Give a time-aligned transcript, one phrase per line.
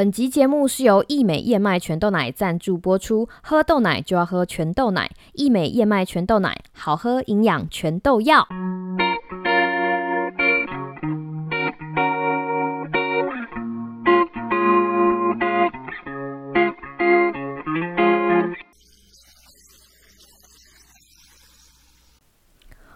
[0.00, 8.48] 本集节目是由益美燕麦全豆奶赞助播出，喝豆奶就要喝全豆奶，益美燕麦全豆奶，好喝营养全豆要。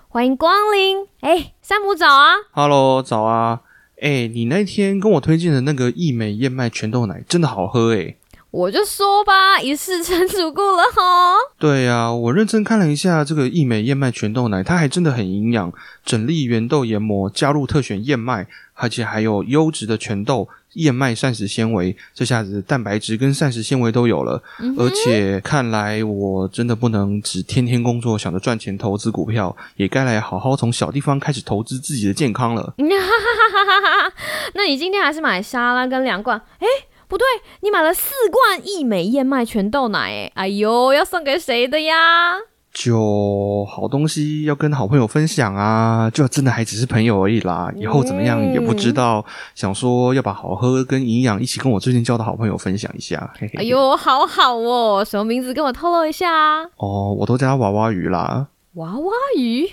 [0.08, 3.60] 欢迎光临，哎，山姆早啊！Hello，早啊！
[4.04, 8.14] 哎、你那天跟我推荐的那个益美燕麦全豆奶真的好喝哎、
[8.50, 11.32] 我就说吧，一试成主顾了哈。
[11.58, 15.72] 对呀、我认真看了一下这个益美燕麦全豆奶，它还真的很营养，
[16.04, 24.42] 整粒原豆研磨，加入特选燕麦，而且还有优质的全豆、燕麦膳食纤维，这下子蛋白质跟膳食纤维都有了。
[24.60, 32.74] 嗯而且看来我真的不能只天天工作想着赚钱投资股票，也该来好好从小地方开始投资自己的健康了。
[34.54, 36.40] 那你今天还是买沙拉跟两罐？
[36.58, 36.66] 哎，
[37.08, 37.26] 不对，
[37.60, 42.36] 你买了四罐益美燕麦全豆奶，哎，哎呦，要送给谁的呀？
[42.74, 47.72] 就好东西要跟好朋友分享啊，就真的还只是朋友而已啦。
[47.76, 53.32] 以后怎么样也不知道，想说要把好喝跟营养一起跟我最近交的好朋友分享一下。
[53.38, 53.60] 嘿嘿。
[53.60, 56.64] 哎，呦，好好哦，什么名字跟我透露一下啊？
[56.76, 58.48] 哦，我都叫他娃娃鱼啦。
[58.74, 59.70] 娃娃鱼，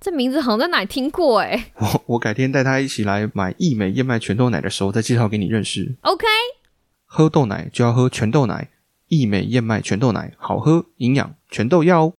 [0.00, 1.66] 这名字好像在哪里听过哎。
[1.76, 5.96] 我我改天带他一起来买益美燕麦全豆奶的时候，再介绍给你认识。
[6.00, 6.24] OK，
[7.04, 8.68] 喝豆奶就要喝全豆奶，
[9.08, 12.12] 益美燕麦全豆奶好喝，营养全豆要哦。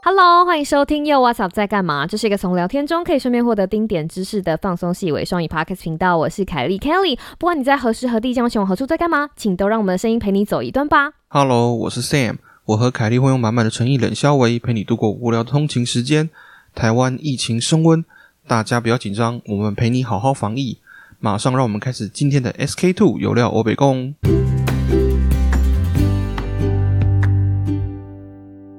[0.00, 2.06] Hello，欢迎收听又 What's Up 在干嘛？
[2.06, 6.16] 这是一个从聊天中可以顺便获得丁点知识的放松细微双语 Podcast 频道。
[6.16, 11.14] 我是凯莉 Kelly，不管你在何时何地将要前往何处在干嘛，请都让我们的声音陪你走一段吧。
[11.26, 16.30] Hello，我是 Sam，我和凯莉会用满满的诚意冷笑维陪你度过无聊的通勤时间。
[16.76, 18.04] 台湾疫情升温，
[18.46, 20.78] 大家不要紧张，我们陪你好好防疫。
[21.18, 24.14] 马上让我们开始今天的 SK Two 有料欧北共。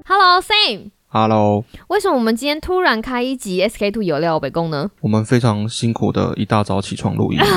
[0.07, 4.87] Hello Sam，Hello，为什么我们今天突然开一集 SK Two 有料北宫呢？
[5.01, 7.39] 我们非常辛苦的一大早起床录音。
[7.41, 7.47] 啊，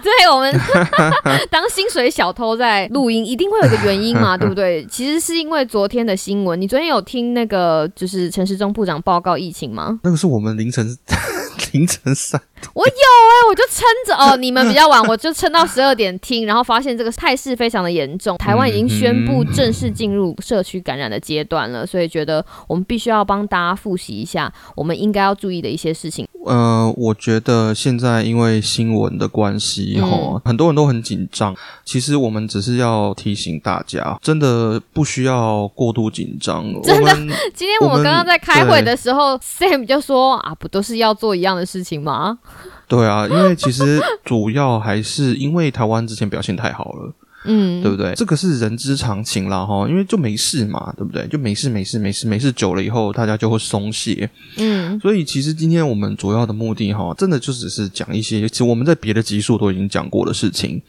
[0.00, 0.54] 对我们
[1.50, 4.86] 当薪水小偷在录音，一定会有个原因嘛， 对不对？
[4.86, 9.98] 其实是因为昨天的新闻，你昨天有听那个就是陈时中部长报告疫情吗？
[10.04, 10.96] 那个是我们凌晨
[11.72, 12.40] 凌晨三，
[12.72, 26.26] 我有哎、我就撑着哦，你们比较晚，我就撑到十二点听，然后发现这个态势非常的严重，台湾已经宣布正式进入社区感染的阶段了，所以觉得我们必须要帮大家复习一下我们应该要注意的一些事情。
[26.46, 31.56] 呃，我觉得现在因为新闻的关系，嗯哈、很多人都很紧张。
[31.84, 36.64] 其实我们只是要提醒大家，真的不需要过度紧张。
[36.82, 37.14] 真的
[37.54, 42.38] 今天我们我们刚刚在开会的时候，Sam 就说啊，不都是要做一样的事情吗？
[42.86, 47.12] 对啊，因为其实主要还是因为台湾之前表现太好了，
[47.46, 48.14] 嗯，对不对？
[48.14, 51.26] 这个是人之常情啦，哈，因为就没事嘛，对不对？
[51.28, 54.28] 就没事没事没事没事久了以后，大家就会松懈。
[54.56, 60.80] 嗯，所以其实今天我们主要的目的哈，真的就只是讲一些，其实我们在别的集数都已经讲过的事情。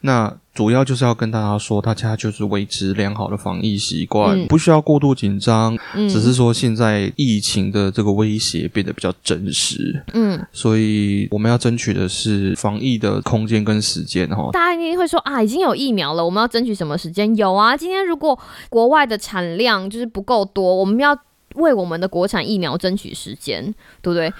[0.00, 5.76] 那主要就是要跟大家说，大家就是维持良好的防疫习惯，嗯不需要过度紧张。
[5.94, 14.48] 嗯只是说现在疫情的这个威胁变得比较真实，嗯，所以我们要争取的是防疫的空间跟时间哈。
[14.52, 17.36] 大家一定会说啊，已经有疫苗了，我们要争取什么时间？
[17.36, 18.38] 有啊，今天如果
[18.70, 21.14] 国外的产量就是不够多，我们要
[21.56, 23.62] 为我们的国产疫苗争取时间，
[24.00, 24.32] 对不对？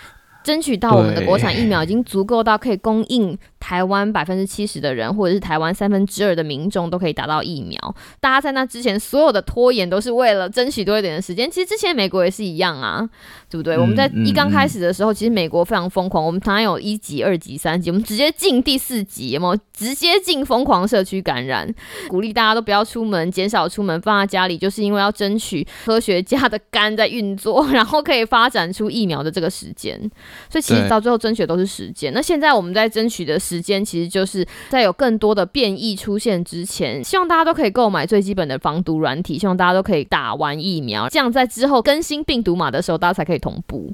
[0.44, 7.76] 争取到我们的国产疫苗已经足够到可以供应台湾百分之七十的人，或者是台湾三分之二的民众都可以打到疫苗。
[8.20, 11.50] 大家在那之前所有的拖延都是为了争取多一点的时间。
[11.50, 13.04] 其实之前美国也是一样啊，
[13.50, 13.74] 对不对？
[13.74, 19.60] 嗯我们在一刚嗯开始的时候，其实美国非常疯狂，我们常常有一级、二级、三级，我们直接进第四级，有没有？
[19.76, 21.68] 直接进疯狂社区感染，
[22.08, 30.00] 鼓励大家都不要出门，减少出门，放在家里，就是因为要争取科学家的肝在运作， 然后可以发展出疫苗的这个时间。
[30.48, 32.10] 所以其实到最后争取的都是时间。
[32.14, 43.92] 那现在我们在争取的时间，其实就是在有更多的变异出现之前，希望大家都可以购买最基本的防毒软体，希望大家都可以打完疫苗，这样在之后更新病毒码的时候，大家才可以同步。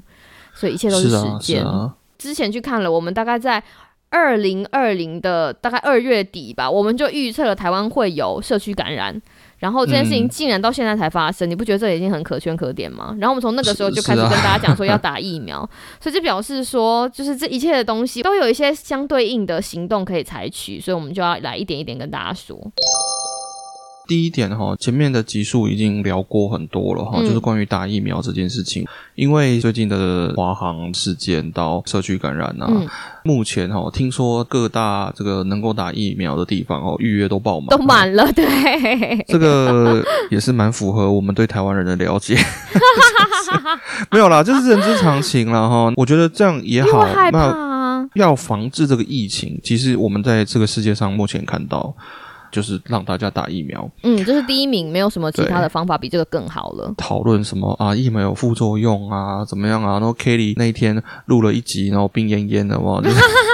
[0.53, 1.65] 所以一切都时是啊，是间。
[1.65, 3.63] 啊，之前去看了，我们大概在
[4.09, 9.19] 二零二零的大概二月底吧，我们就预测了台湾会有社区感染。
[9.63, 13.15] 然后这件事情嗯竟然到现在才发生，你不觉得这已经很可圈可点吗？
[13.17, 15.57] 然后我们从那个时候就开始跟大家讲说要 打疫苗，
[16.01, 22.59] 所以这表示说，就是这一切的东西都有一些相对应的行动可以采取，所以我们就要来一点一点跟大家说。
[24.07, 28.85] 第一点哈，前面的集数已经聊过很多了哈，嗯就是关于打疫苗这件事情。
[29.15, 32.87] 因为最近的华航事件到社区感染啊，嗯
[33.23, 42.37] 目前哈听说各大这个能够打疫苗的地方哦，预约都爆满，都满了，对，这个也是蛮符合我们对台湾人的了解。
[44.11, 45.91] 没有啦，就是人之常情啦哈。
[45.95, 47.05] 我觉得这样也好。
[47.31, 47.83] 那啊。
[48.15, 51.95] 要防治这个疫情，其实我们在这个世界上目前看到，
[52.53, 53.89] 就是让大家打疫苗。
[54.03, 56.93] 嗯，这是第一名，没有什么其他的方法比这个更好了。
[56.95, 59.93] 讨论什么啊，疫苗有副作用啊，怎么样啊？
[59.93, 63.01] 然后 Kelly 那一天录了一集，然后病恹恹的哇，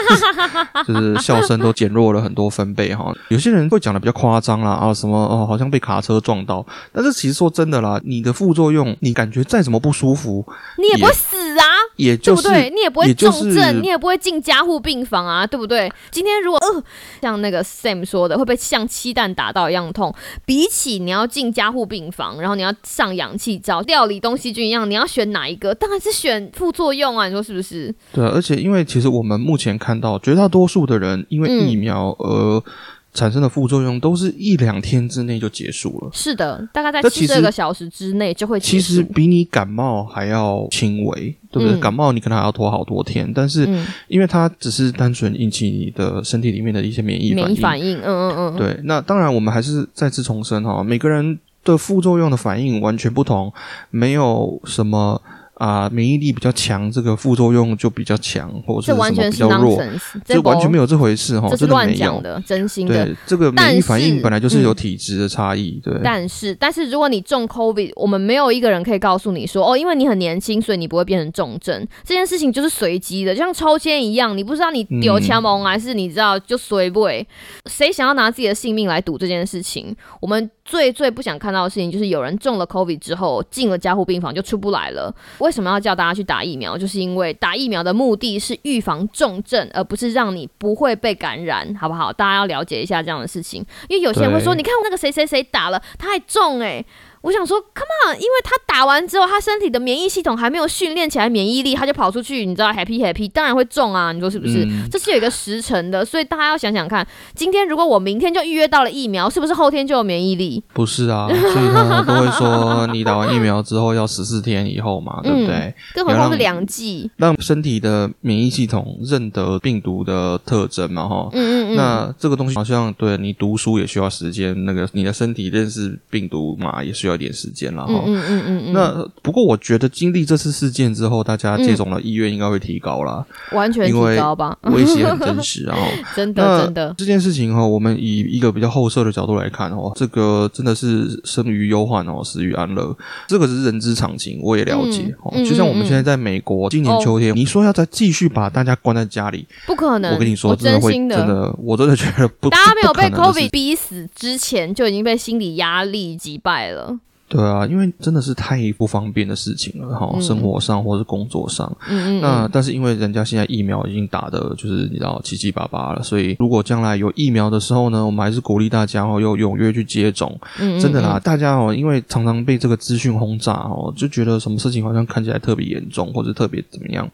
[0.10, 0.16] 就
[0.94, 3.14] 是就是笑声都减弱了很多分贝哈。
[3.30, 10.46] 有些人会讲的比较夸张啦啊，什么哦，好像被卡车撞到，但是其实说真的啦，你的副作用，你感觉再怎么不舒服，
[10.78, 11.64] 你也不会死啊，
[11.98, 12.70] 也就是对不对？
[12.70, 15.92] 你也不会也就是重症，你也不会进加护病房啊，对不对？
[16.12, 16.84] 今天如果呃，
[17.22, 20.14] 像那个 Sam 说的，会被像气弹打到一样痛，
[20.46, 25.74] 比起你要进加护病房，然后你要上氧气罩、料理东西菌一样，你要选哪一个？
[25.76, 27.94] 当然是选副作用啊，你说是不是？
[28.12, 32.64] 对啊，而且因为其实我们目前看到绝大多数的人因为嗯疫苗而
[33.12, 36.10] 产生的副作用，都是一两天之内就结束了。
[36.14, 39.02] 是的，大概在七十二个小时之内就会结其实。
[39.02, 41.72] 比你感冒还要轻微，对不对？
[41.72, 47.46] 嗯感冒你可能还要拖好多天，但是嗯，因为它只是单纯引起你的身体里面的一些免疫反应。
[47.46, 53.52] 免疫反应，嗯嗯嗯，对，那当然我们还是再次重申哈，每个人的副作用的反应完全不同，
[53.90, 55.20] 没有什么。
[55.60, 62.24] 啊，免疫力比较强，这个副作用就比较强，或者是什么完全是比较弱，nonsense，这完全没有，这回事哈，这是乱讲。
[62.24, 63.06] 的，真心的。
[63.06, 65.94] 对，这个免疫反应本来就是有嗯体质的差异，对。
[66.02, 71.86] 但是，但是如果你中 COVID，我们没有一个人可以告诉你说，哦，因为你很年轻，所以你不会变成重症。
[72.06, 77.28] 这件事情就是随机的，就像抽签一样，你不知道你丢枪蒙还是你知道就随不会。
[77.66, 79.96] 谁想要拿自己的性命来赌这件事情？
[80.22, 85.14] 我们最最不想看到的事情就是有人中了 COVID 之后进了加护病房就出不来了。
[85.50, 86.78] 为什么要叫大家去打疫苗？
[86.78, 92.14] 就是因为打疫苗的目的是预防重症，而不是让你不会被感染，好不好？
[92.14, 96.86] 大家要了解一下这样的事情，因为有些人会说，你看那个谁谁谁打了，他还中哎、
[97.22, 104.64] 我想说，Come on，因为他打完之后，他身体的免疫系统还没有训练起来免疫力，他就跑出去，你知道 happy happy，当然会中啊，你说是不是？
[104.66, 107.06] 嗯这是有一个时辰的，所以大家要想想看，
[107.36, 110.64] 今天如果我明天就预约到了疫苗，是不是后天就有免疫力？
[110.74, 115.74] 不是啊，所以他都会说你打完疫苗之后要十四天以后嘛， 对不对？
[115.94, 121.30] 更何况是两剂，让身体的免疫系统认得病毒的特征嘛，哈。
[121.34, 128.04] 嗯嗯嗯，那这个东西好像对你读书也需要时间，那个你的身体认识病毒嘛也需要一点时间了哈。
[128.06, 135.76] 嗯嗯嗯嗯嗯，那不过我觉得经历这次事件之后，大家接种的意愿应该会提高啦，完全提因为高吧，威胁很真实啊。
[135.80, 142.96] 哈真的真的，这件事情哈，我们以一个比较后设的角度来看哦，这个真的是生于忧患哦，死于安乐，
[143.28, 145.32] 这个是人之常情，我也了解嗯哦。
[145.36, 156.99] 嗯就像我们现在在美国，今年秋天，你说要再继续把大家关在家里，不可能，我跟你说，真的会，心真的，我真的觉得不，大家没有被 COVID 逼死之前，就已经被心理压力击败了。
[157.30, 161.72] 对啊，因为真的是太不方便的事情了哈，嗯生活上或是工作上。
[161.88, 170.40] 嗯嗯那但是因为人家现在疫苗已经打的，就是你知道七七八八了，所以如果将来有疫苗的时候呢，我们还是鼓励大家哦，要踊跃去接种。
[170.60, 177.08] 嗯，真的啦，大家哦，因为常常被这个资讯轰炸哦，就觉得什么事情好像看起来特别严重，或者特别怎么样。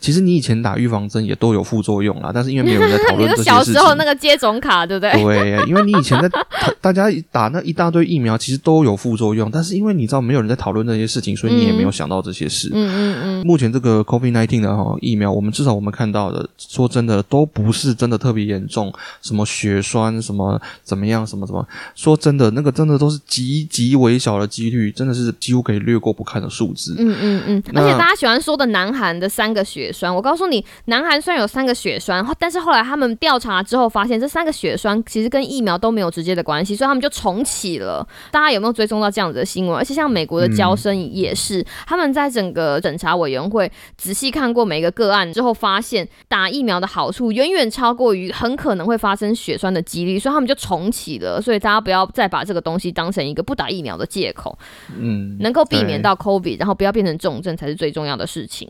[0.00, 3.78] 其实你以前打预防针也都有副作用啦，但是因为没有人在讨论这些说小时。
[3.82, 5.10] 候那个接种卡，对不对？
[5.22, 6.30] 对，因为你以前在
[6.80, 12.70] 大家打那一大堆疫苗，其实都有副作用，但是因为你知道没有人在讨论这些事情，所以你也没有想到这些事。
[12.72, 26.94] 嗯嗯嗯，目前这个 COVID nineteen 的哈疫苗，我们至少我们看到的，说真的都不是真的特别严重，什么血栓，什么怎么样，什么什么，说真的，那个真的都是极极微小的几率，真的是几乎可以略过不看的数字。
[26.98, 38.06] 嗯嗯嗯，而且大家喜欢说的南韩的三个血栓，我告诉你，南韩虽然有三个血栓，但是后来他们调查之后发现，这三个血栓其实跟疫苗都没有直接的关系，所以他们就重启了。
[38.30, 39.76] 大家有没有追踪到这样子的新闻？
[39.76, 51.42] 而且像美国的交生也是，他们在整个审查委员会仔细看过每个个案之后，发现打疫苗的好处远远超过于很可能会发生血栓的几率，所以他们就重启了。
[51.42, 54.56] 所以大家不要再把这个东西当成一个不打疫苗的借口。
[54.96, 58.68] 嗯，能够避免到 COVID，然后不要变成重症才是最重要的事情。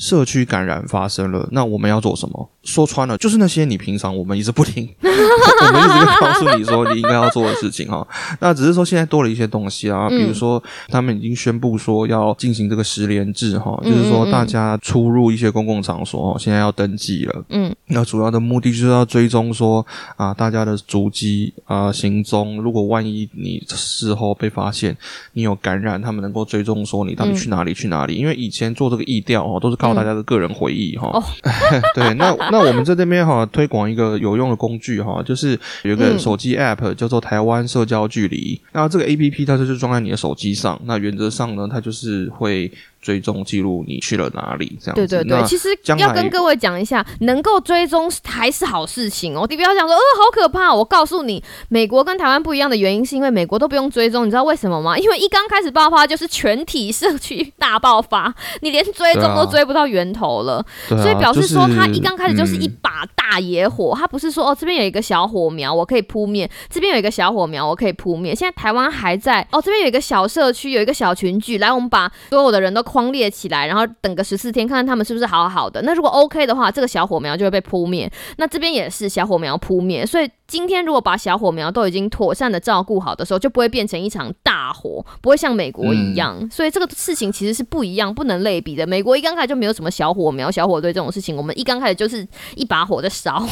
[0.00, 2.50] 社区感染发生了，那我们要做什么？
[2.62, 8.06] 说穿了，就是那些你平常我们一直不听， 我们一直告诉你说你应该要做的事情哈。
[8.40, 17.44] 那只是说现在多了一些东西啊，比如说他们已经宣布说要进行这个十连制哈，就是说大家出入一些公共场所哦，现在要登记了。
[17.50, 19.84] 嗯，那主要的目的就是要追踪说
[20.16, 22.62] 啊，大家的足迹啊、行踪。
[22.62, 24.96] 如果万一你事后被发现
[25.32, 28.14] 你有感染，他们能够追踪说你到底去哪里去哪里。
[28.14, 31.12] 因为以前做这个疫调哦，都是靠大家的个人回忆哈。
[31.94, 32.34] 对，那。
[32.50, 38.60] 那我们在这边哈推广一个有用的工具哈，就是有一个手机 App 叫做台湾社交距离。
[38.72, 42.70] 那这个 APP 它就是装在你的手机上，那原则上呢，它就是会。
[43.00, 44.78] 追踪记录你去了哪里？
[44.80, 49.46] 这样对对对，其实要跟各位讲一下，能够追踪还是好事情哦。
[49.48, 50.72] 你不要讲说，呃，好可怕！
[50.72, 54.96] 我告诉你，美国跟台湾不一样的原因，是因为美国都不用追踪，你知道为什么吗？
[55.00, 68.34] 因为一刚开始爆发就是全体社区大爆发，你连追踪都追不到源头了，所以表示说，它一刚开始就是一把大野火，它不是说哦这边有一个小火苗我可以扑灭，这边有一个小火苗我可以扑灭。
[68.34, 72.84] 现在台湾还在哦，这边有一个小社区，有一个小群聚，来，我们把所有的人都。
[72.90, 75.80] 框列起来，然后等个十四天，看看他们是不是好好的。
[75.82, 78.10] 那如果 OK 的话，这个小火苗就会被扑灭。
[78.38, 80.04] 那这边也是小火苗扑灭。
[80.04, 86.36] 所以今天如果把小火苗都已经妥善的照顾好的时候，就不会变成一场大火，不会像美国一样。
[86.50, 88.84] 所以这个事情其实是不一样，不能类比的。
[88.84, 93.46] 美国一刚开始就没有什么小火苗、小火堆这种事情，我们一刚开始就是一把火在烧，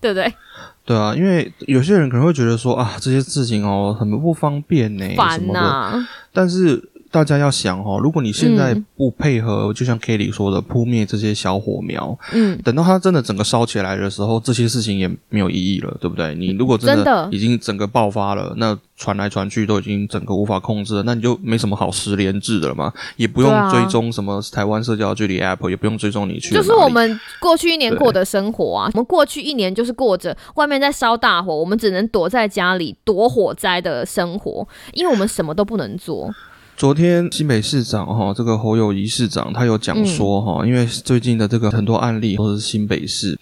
[0.00, 0.32] 对不对？
[0.86, 6.06] 对啊，因为有些人可能会觉得说啊，这些事情哦很不方便呢，烦呐。
[6.32, 6.90] 但是。
[7.16, 16.34] 大家要想哦，如果你现在不配合，就像 Kelly 说的，扑灭这些小火苗，嗯，等到它真的整个烧起来的时候，这些事情也没有意义了，对不对？
[16.34, 26.54] 你如果真的已经整个爆发了，那传来传去都已经整个无法控制了，那你就没什么好十连制的了嘛，也不用追踪什么台湾社交距离 App，也不用追踪你去。
[26.54, 36.30] 就是我们过去一年过的生活啊，我们过去一年就是过着外面在烧大火，我们只能躲在家里躲火灾的生活，因为我们什么都不能做。
[36.76, 43.38] 昨天新北市长哈，这个侯友谊市长他有讲说哈，因为最近的这个很多案例都是新北市。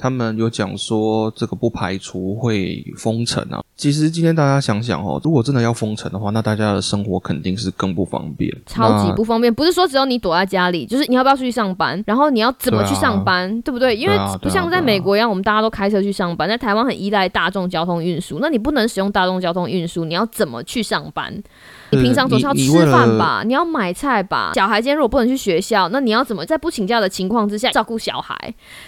[0.00, 3.60] 他们有讲说，这个不排除会封城啊。
[3.76, 9.52] 其实今天大家想想哦，如果真的要封城的话，那大家的生活肯定是更不方便，超级不方便。
[9.52, 13.94] 不是说只有你躲在家里，就是你要不要出去上班，然后你要怎么去上班，对不对？
[13.94, 16.48] 因为不像在美国一样，我们大家都开车去上班。
[16.48, 21.42] 在台湾很依赖大众交通运输，那你不能使用大众交通运输，你要怎么去上班？
[21.90, 24.52] 你平常总是要吃饭吧，你要买菜吧。
[24.54, 28.36] 小孩今天如果不能去学校，那你要怎么在不请假的情况之下照顾小孩？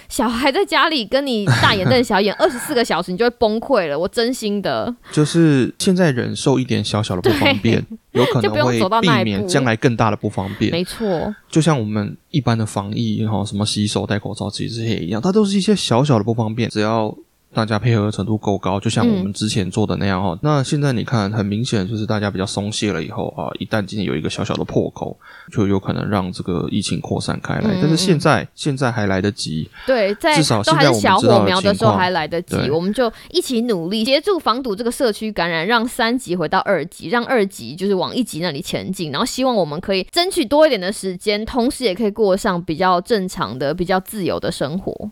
[0.08, 3.98] 小孩在家里跟你大眼瞪小眼 二十四个小时，你就会崩溃了。
[3.98, 10.70] 我真心的，就是现在忍受一点小小的不方便，有可能会避免将来更大的不方便。
[10.70, 17.14] 没错，就像我们一般的防疫哈，什么洗手、戴口罩，其实这些一样，它都是一些小小的不方便，只要。
[17.52, 20.38] 大家配合程度够高，就像我们之前做的那样哈。
[20.42, 25.18] 那现在你看，很明显就是大家比较松懈了以后啊，一旦今天有一个小小的破口，
[25.52, 27.76] 就有可能让这个疫情扩散开来。
[27.82, 39.10] 但是现在现在还来得及，对，在至少都还是小火苗的时候还来得及，我们就一起努力协助防堵这个社区感染，让三级回到二级，让二级就是往一级那里前进。
[39.10, 45.10] 然后希望我们可以争取多一点的时间，同时也可以过上比较正常的、比较自由的生活。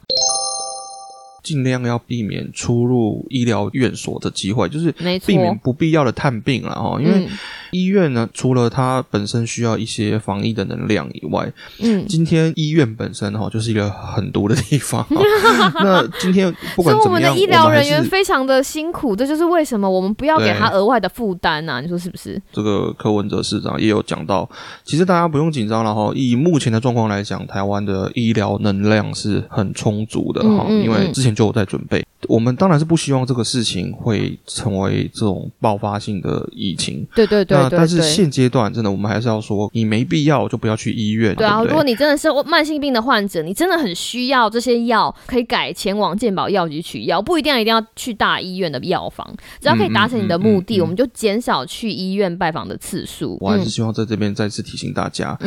[1.48, 4.92] 尽量要避免出入医疗院所的机会，就是
[5.24, 7.00] 避免不必要的探病了哈。
[7.00, 7.26] 因为
[7.70, 11.50] 医院呢，除了它本身需要一些防疫的能量以外，
[11.80, 15.06] 嗯，今天医院本身哈就是一个很毒的地方。
[15.82, 21.80] 那今天不管怎么样，我们的医疗人员非常的辛苦，这就是为什么我们不要给他额外的负担呐？
[21.80, 22.38] 你说是不是？
[22.52, 24.46] 这个柯文哲市长也有讲到，
[24.84, 26.12] 其实大家不用紧张了哈。
[26.14, 31.37] 以目前的状况来讲，台湾的医疗能量是很充足的哈，因为之前。
[31.38, 37.06] 就在准备，我们当然是不希望这个事情会成为这种爆发性的疫情。
[37.14, 37.56] 对对对。
[37.56, 41.32] 那但是现阶段真的，我们还是要说，你没必要就不要去医院。
[41.36, 49.24] 对啊，如果你真的是慢性病的患者，你真的很需要这些药，可以改前往健保药局取药，不一定要一定要去大医院的药房，
[49.60, 53.38] 只要可以达成你的目的，我们就减少去医院拜访的次数。
[53.40, 55.38] 我还是希望在这边再次提醒大家，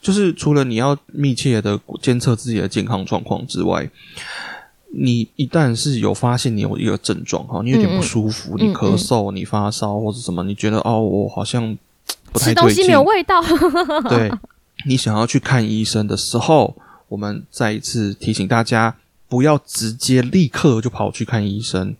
[0.00, 3.90] 就是除了你要密切的监测自己的健康状况之外。
[4.92, 11.76] 你一旦是有发现你有一个症状哈，你有点不舒服，你咳嗽，你发烧或者什么，你觉得哦，我好像
[12.32, 13.40] 不太对劲，没有味道，
[14.08, 14.30] 对，
[14.86, 16.74] 你想要去看医生的时候，
[17.08, 18.96] 我们再一次提醒大家，
[19.28, 21.94] 不要直接立刻就跑去看医生。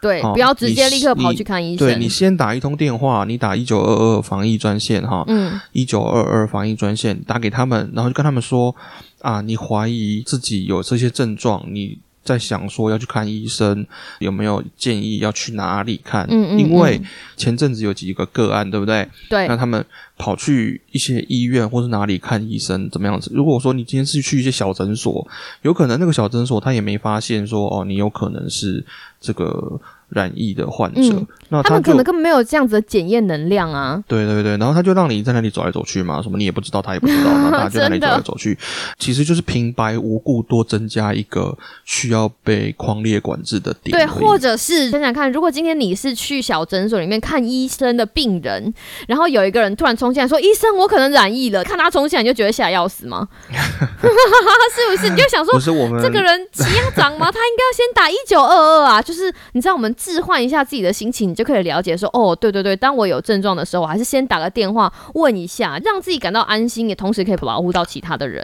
[0.00, 1.86] 对，哦不要直接立刻跑去看医生。
[1.86, 5.60] 对你先打一通电话，你打一九二二防疫专线哈，嗯。
[5.72, 8.74] 一九二二防疫专线打给他们，然后就跟他们说
[9.20, 13.86] 啊，你怀疑自己有这些症状，你在想说要去看医生，
[14.18, 16.26] 有没有建议要去哪里看？
[16.30, 19.08] 嗯嗯因为嗯前阵子有几个个案，对不对？
[19.28, 19.84] 对那他们
[20.18, 23.30] 跑去一些医院或是哪里看医生，怎么样子？
[23.34, 25.26] 如果说你今天是去一些小诊所，
[25.62, 28.84] 有可能那个小诊所他也没发现说哦，你有可能是
[29.20, 31.26] 这个染疫的患者，嗯
[31.64, 34.02] 他们可能根本没有这样子的检验能量啊。
[34.06, 38.56] 对对对，然后他就让你在那里走来走去嘛，什么你也不知道，他也不知道，然后大家就在那里走来走去，
[38.98, 48.72] 其实就是平白无故多增加一个需要被框列管制的点对，或者是想想看，如果今天你是去小诊所里面看医生的病人，
[49.08, 53.26] 然后有一个人突然冲进来说：“医生，我可能染疫了。”看他冲进来，你就觉得吓要死吗？
[53.50, 55.10] 是不是？
[55.10, 57.30] 你就想说不，是我们这个人急要长吗？
[57.30, 59.02] 他应该要先打一九二二啊！
[59.02, 68.42] 就是你知道，我们置换一下自己的心情，你就可以了解说，哦，对对对，当我有症状的时候，我还是先打个电话问一下，让自己感到安心，也同时可以保护到其他的人。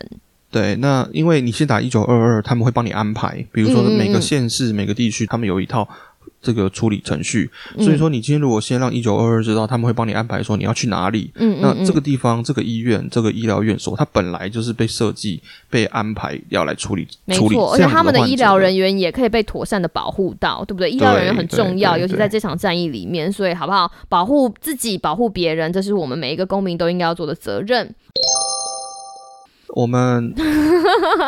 [0.50, 5.88] 对，那因为你先打一九二二，他们会帮你安排，比如说每个嗯县市、每个地区，他们有一套
[6.46, 11.32] 这个处理程序，嗯所以说你今天如果先让一九二二知道，他们会帮你安排说你要去哪里。
[11.34, 20.88] 嗯那这个地方、这个医院、这个医疗院所，它本来就是被设计、被安排要来处理没错，而且他们的医疗人员也可以被妥善的保护到，对不对？
[20.88, 23.90] 医疗人员很重要，尤其在这场战役里面，所以好不好？
[24.08, 27.92] 保护自己，保护别人，这是我们每一个公民都应该要做的责任。
[29.74, 30.32] 我们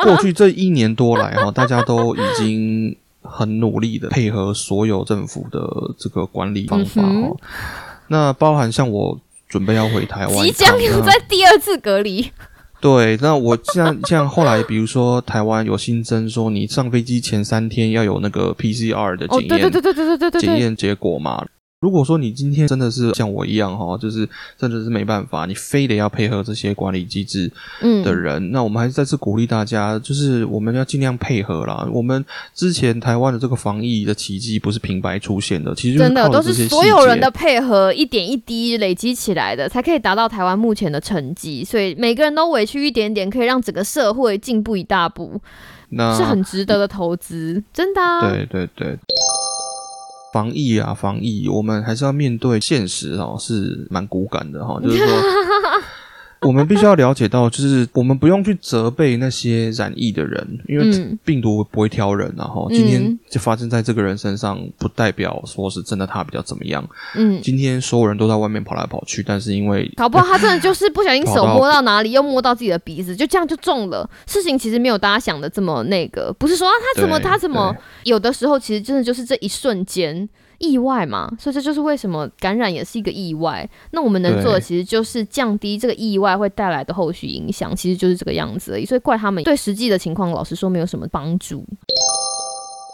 [0.04, 2.96] 过去这一年多来哈，大家都已经
[3.30, 5.60] 很努力的配合所有政府的
[5.98, 7.36] 这个管理方法哦，
[8.08, 12.30] 那包含像我准备要回台湾，即将要在第二次隔离。
[12.80, 21.44] 对，那我像像后来，比如说台湾有新增，说你上飞机前三天要有那个 PCR 的检验，对对对对对对对检验结果嘛。
[21.80, 27.48] 如果说你今天真的是像我一样哈，就是真的是没办法，你非得要配合这些管理机制
[27.80, 31.88] 嗯的人，那我们还是再次鼓励大家，就是我们要尽量配合啦。
[31.92, 41.62] 我们之前台湾的这个防疫的奇迹不是平白出现的，其实真的都是所有人的配合，一点一滴累积起来的，才可以达到台湾目前的成绩。
[41.62, 45.40] 所以每个人都委屈一点点，可以让整个社会进步一大步，
[45.90, 48.28] 那是很值得的投资，真的、啊。
[48.28, 48.98] 对对对，
[50.38, 55.06] 防疫啊，防疫，我们还是要面对现实哦，是蛮骨感的哈、就是说。
[56.42, 62.44] 我们必须要了解到，就是我们不用去责备那些染疫的人，因为嗯病毒不会挑人啊。
[62.44, 66.88] 哈、嗯今天就发生在这个人身上，不代表说是真的他比较怎么样。
[67.16, 74.08] 嗯，今天所有人都在外面跑来跑去，但是因为搞不好他真的就是不小心手摸到哪里，又摸到自己的鼻子，就这样就中了。
[74.26, 77.74] 事情其实没有大家想的这么那个，不是说啊他怎么他怎么，
[78.04, 80.28] 有的时候其实真的就是这一瞬间。
[80.58, 83.68] 意外嘛，所以这就是为什么感染也是一个意外。
[83.92, 88.84] 那我们能做的其实就是降低这个意外会带来的后续影响，其实就是这个样子而已。
[88.84, 91.64] 所以怪他们对实际的情况，老实说没有什么帮助。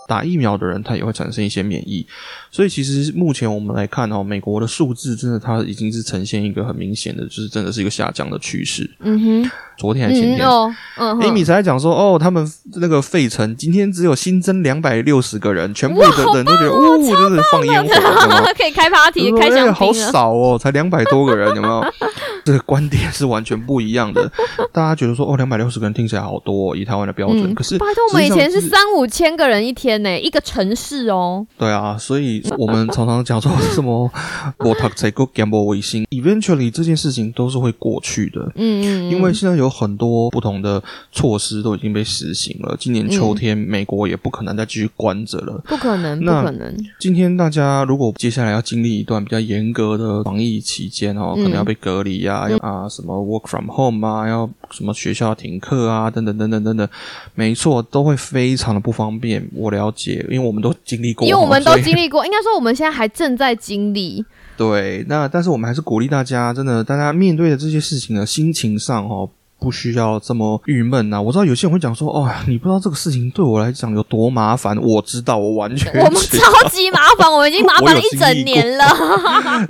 [0.07, 2.07] 打疫苗的人，他也会产生一些免疫。
[2.51, 8.89] 所以其实目前我们来看哦，美国的数字真的它已经是呈现一个很明显的，就是真的是一个下降的趋势。
[9.01, 17.91] 嗯哼，昨天还是前天、嗯哦，嗯哼 Amy 才在讲说，哦，他们那个费城今天只有新增两百六十个人，全部的人都觉得，哦，就是放烟火？
[18.57, 19.93] 可以开 party 开香哎好。
[19.93, 21.85] 少哦，才两百多个人，有没有？
[22.45, 24.31] 这个观点是完全不一样的。
[24.71, 31.47] 大家觉得说，哦，两百六十个人听起来好多、哦，以台湾的标准，嗯可是拜托，我们以前是三五千个人一天呢，一个城市哦。
[31.57, 34.11] 对啊，所以我们常常讲说什么
[34.59, 38.41] 我读才够 gamble 卫星，eventually 这件事情都是会过去的。
[38.57, 45.61] 嗯嗯，因为现在有很多不同的措施都已经被实行了，今年秋天美国也不可能再继续关着了。
[45.67, 46.75] 不可能，不可能。
[46.99, 56.89] 今天大家如果接下来要经历一段比较严格的防疫期间哦，可嗯能要被隔离啊，要啊什么 work from home 啊，要什么学校停课啊，等等等等等等，
[57.35, 59.47] 没错，都会非常的不方便。
[59.55, 64.25] 我了解，因为我们都经历过，因为我们都经历过，应该说我们现在还正在经历。
[64.57, 69.29] 对，那但是我们还是鼓励大家，真的，大家面对的这些事情呢，心情上哦。
[69.65, 71.19] 不需要这么郁闷呐！
[71.19, 78.85] 我知道有些人会讲说：“哦，你不知道这个事情对我来讲有多麻烦。”我知道，我完全我们超级麻烦，我们已经麻烦 了一整年了。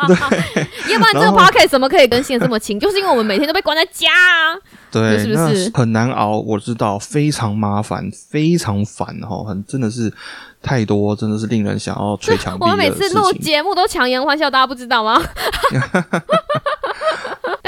[0.09, 2.79] 对 要不然这 podcast 怎么可以更新的这么勤？
[2.81, 4.59] 就是因为我们每天都被关在家啊。
[4.91, 6.41] 对，是不是很难熬？
[6.41, 10.13] 我知道，非常麻烦，非常烦哈，很真的是
[10.61, 13.33] 太多，真的是令人想要捶墙壁 我们每次录。
[13.35, 15.23] 节目都强颜欢笑，大家不知道吗？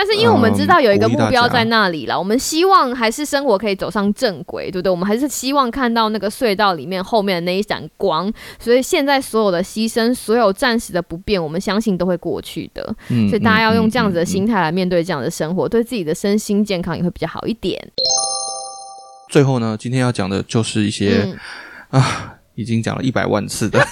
[0.06, 4.90] 是因为我们知道有一个目标在那里了，我们希望还是生活可以走上正轨，对不对？
[4.90, 8.32] 我们还是希望看到那个隧道里面后面的那一盏光。
[8.58, 12.94] 所以现在所有的牺牲，所有暂时的不便，我们相信都会过去的。
[13.08, 17.80] 嗯所以大家要用这样子的心态来面对这样的生活，对自己的身心健康也会比较好一点。
[19.28, 21.36] 最后呢，今天要讲的就是一些、
[21.90, 23.84] 啊，已经讲了一百万次的，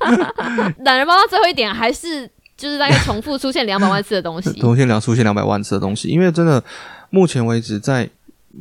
[0.84, 4.52] 懒人包到最后一点还是就是大概重复出现两百万次的东西。
[4.60, 6.62] 同性两出现两百万次的东西，因为真的
[7.08, 8.08] 目前为止在。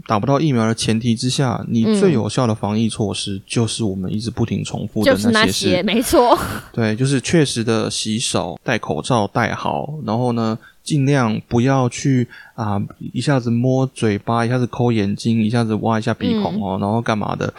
[0.05, 5.69] 打不到疫苗的前提之下，你嗯最有效的防疫措施就是我们一直不停重复的就是那些事。
[5.71, 6.37] 些，没错，
[6.71, 12.79] 对，就是确实的洗手、戴口罩戴好，然后呢，尽量不要去啊、
[13.13, 17.51] 一下子摸嘴巴，一下子抠眼睛，一下子挖一下鼻孔嗯哦，然后干嘛的？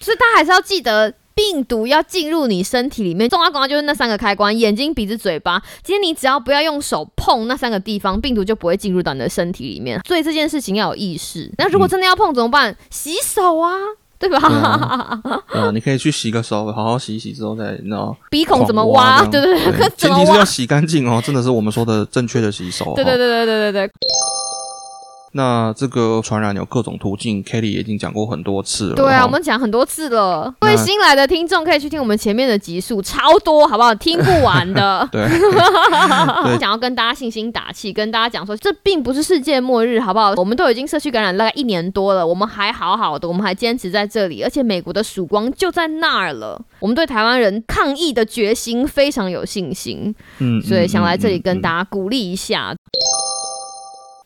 [0.00, 1.14] 所以大家还是要记得。
[1.36, 5.62] 病毒要进入你身体里面，重要关键就是那三个开关：眼睛、鼻子、嘴巴。
[5.84, 10.00] 今天你只要不要用手碰那三个地方，病毒就不会进入到你的身体里面。
[10.08, 11.52] 所以这件事情要有意识。
[11.58, 12.74] 那如果真的要碰怎么办？
[12.90, 13.70] 洗手啊，
[14.18, 14.40] 对吧？
[15.52, 19.22] 对啊你 可以去洗个手，好好洗一洗之后再，你知道，鼻孔怎么挖？
[19.26, 19.58] 对对
[19.98, 20.42] 前提是要？
[20.42, 22.86] 洗干净哦，真的是我们说的正确的洗手。
[22.86, 23.92] 哦对对对对对对对。
[25.36, 28.94] 那这个传染有各种途径，Kelly 也已经讲过很多次了。
[28.96, 30.52] 对啊，我们讲很多次了。
[30.58, 33.94] 各位新来的听众可以去听我们前面的集数，超多，好不好？
[33.94, 35.06] 听不完的。
[35.12, 35.22] 对
[36.48, 40.32] 我想要跟大家信心打气，跟大家讲说，这并不是世界末日，好不好？
[40.36, 46.58] 我们都已经社区感染大概一年多了，我们还好好的，我们还坚持在这里，而且美国的曙光就在那儿了。
[46.80, 52.72] 我们对台湾人抗疫的决心非常有信心，嗯，所以想来这里跟大大家鼓励一下。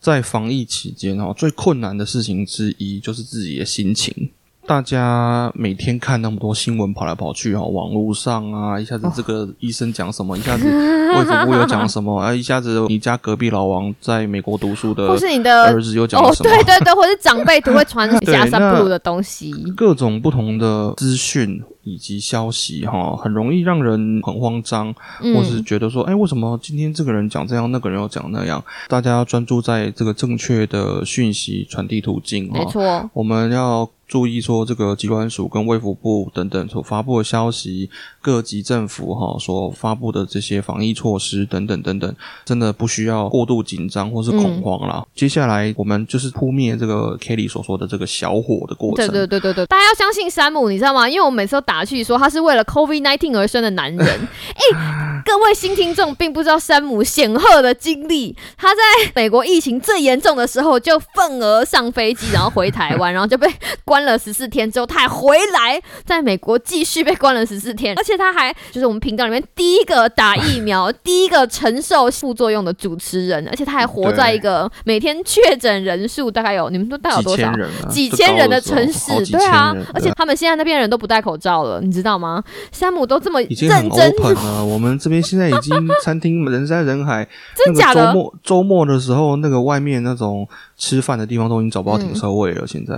[0.01, 4.31] 在防疫期间哦，最困难的事情之一就是自己的心情。
[4.67, 19.51] 大家每天看那么多新闻跑来跑去哦，网络上啊，一下子这个医生讲什么， 一下子卫福部又讲什么，啊，一下子你家隔壁老王在美国读书的或是你的儿子又讲哦了，什么，对对对，或是长辈都会传 对下三那不如的东西。
[19.75, 28.63] 各种不同的资讯以及消息哈，很容易让人很慌张，嗯或是觉得说，哎，为什么今天这个人讲这样，那个人又讲那样？
[28.87, 32.59] 大家要专注在这个正确的讯息传递途径哈。
[32.59, 37.89] 没错，我们要注意说，这个机关署跟卫福部等等所发布的消息，
[38.21, 42.13] 各级政府哈所发布的这些防疫措施等等等等，
[42.43, 45.01] 真的不需要过度紧张或是恐慌啦。
[45.15, 49.13] 接下来我们就是扑灭这个 Kelly 所说的这个小火的过对程。
[49.13, 51.07] 对对对对，大家要相信山姆，你知道吗？
[51.07, 54.05] 因为我每次都打趣说他是为了 COVID nineteen 而生的男人。
[54.05, 58.81] 哎、各位新听众并不知道山姆显赫的经历，他在
[59.15, 63.47] 美国疫情最严重的时候就愤而上飞机，然后回台湾，然后就被
[63.85, 77.49] 关了十四天，之后他还回来，在美国继续被关了十四天，而且他还就是我们频道里面第一个打疫苗、 第一个承受副作用的主持人，而且他还活在一个每天确诊人数大概有你们都大概有多少？
[77.89, 82.43] 几千人的城市，对啊，而且他们现在那边人都不戴口罩了，你知道吗？
[82.71, 84.63] 山姆都这么已经很，open 了。
[84.63, 87.27] 我们这边现在已经餐厅人山人海，
[87.65, 88.19] 真假的那个周？
[88.19, 90.47] 末周末的时候，那个外面那种
[90.77, 92.65] 吃饭的地方都已经找不到停车位了。
[92.67, 92.95] 现在，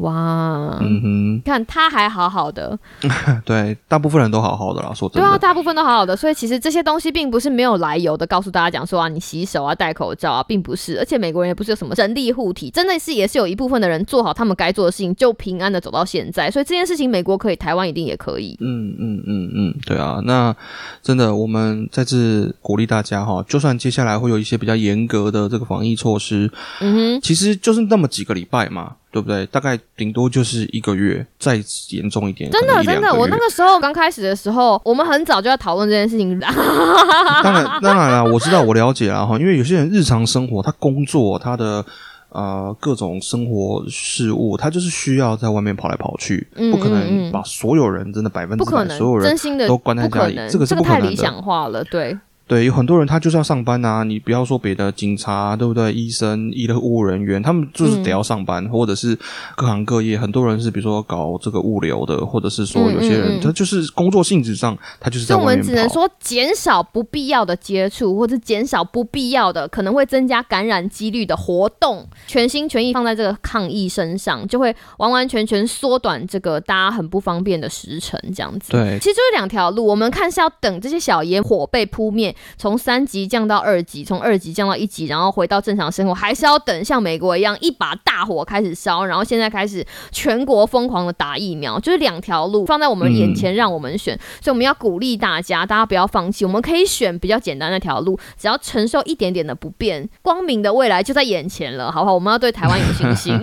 [0.00, 2.78] 哇，嗯哼看他还好好的，
[3.44, 4.92] 对，大部分人都好好的啦。
[4.94, 18.56] 说真的对啊，大部分都好好的，所以其实这些东西并不是没有来由的，告诉大家讲说啊，你洗手啊，戴口罩啊，并不是，而且美国人也不是有什么神力护体，真的是也是有一部分的人做好他们该做的事情，就平安的走到现在，所以这件事情美国可以，台湾一定也可以。
[18.60, 20.20] 嗯嗯嗯嗯，对啊。
[20.24, 20.54] 那
[21.02, 29.44] 真的，我们再次鼓励大家哈，就算接下来会有一些比较严格的这个防疫措施，嗯哼，其实就是那么几个礼拜嘛，对不对？
[29.46, 36.38] 大概顶多就是一个月，再严重一点，真的真的，我那个时候刚开始的时候，我们很早就在讨论这件事情，
[37.42, 39.38] 当然，当然了，我知道，我了解了哈。
[39.38, 41.84] 因为有些人日常生活，他工作，他的
[42.28, 51.04] 呃各种生活事物，他就是需要在外面跑来跑去，嗯不可能把所有人真的百分之百所有人真心的都关在家里，这个是不可能的。
[51.06, 52.16] 太理想化了，对。
[52.50, 55.92] 对，有很多人他就是要上班啊，你不要说别的，警察对不对？
[55.92, 59.16] 医生、医的务人员，他们就是嗯得要上班，或者是
[59.54, 65.68] 各行各业，很多人是比如说搞这个物流的，或者是说有些人、嗯嗯嗯他就是工作性质上，他就是所以我在外面跑。
[65.68, 78.72] 们只能说减少不必要的接触，或者减少不必要的可能会增加感染几率的活动，全心全意放在这个抗疫身上，就会完完全全缩短这个大家很不方便的时程，这样子。
[78.72, 102.14] 对其实就是两条路，我们看是要等这些小野火被扑灭，从三级降到二级，从二级降到一级，然后回到正常生活，还是要等像美国一样一把大火开始烧，然后现在开始全国疯狂的打疫苗，就是两条路放在我们眼前让我们选，所以我们要鼓励大家，大家不要放弃，我们可以选比较简单那条路，只要承受一点点的不便，光明的未来就在眼前了，好不好？
[102.14, 103.38] 我们要对台湾有信心。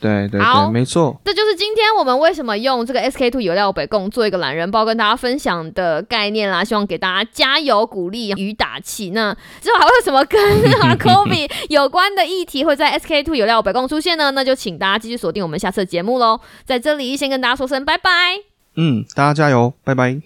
[0.00, 1.20] 对对好对，没错。
[1.24, 9.10] 这就是今天我们为什么用这个 SK two 有料北共做一个懒人包跟大家分享的概念啦，希望给大家加油、鼓励与打气。
[9.10, 10.40] 那之后还会有什么跟
[10.82, 14.30] 啊 Kobe 有关的议题会在 SK two 有料北共出现呢？
[14.30, 16.40] 那就请大家继续锁定我们下次的节目喽。
[16.64, 18.10] 在这里先跟大家说声拜拜。
[18.76, 20.20] 嗯，大家加油，拜拜。